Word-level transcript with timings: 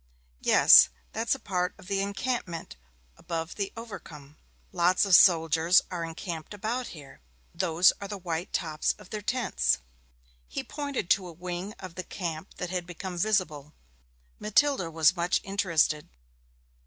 'Yes, 0.41 0.89
that's 1.11 1.35
a 1.35 1.39
part 1.39 1.75
of 1.77 1.85
the 1.85 1.99
encampment 1.99 2.75
above 3.17 3.53
Overcombe. 3.77 4.35
Lots 4.71 5.05
of 5.05 5.13
soldiers 5.13 5.79
are 5.91 6.03
encamped 6.03 6.55
about 6.55 6.87
here; 6.87 7.21
those 7.53 7.93
are 8.01 8.07
the 8.07 8.17
white 8.17 8.51
tops 8.51 8.93
of 8.97 9.11
their 9.11 9.21
tents.' 9.21 9.77
He 10.47 10.63
pointed 10.63 11.07
to 11.11 11.27
a 11.27 11.31
wing 11.33 11.73
of 11.77 11.93
the 11.93 12.03
camp 12.03 12.55
that 12.55 12.71
had 12.71 12.87
become 12.87 13.15
visible. 13.19 13.75
Matilda 14.39 14.89
was 14.89 15.15
much 15.15 15.39
interested. 15.43 16.09